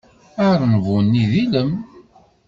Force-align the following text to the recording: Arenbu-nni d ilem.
Arenbu-nni 0.47 1.25
d 1.31 1.33
ilem. 1.43 1.71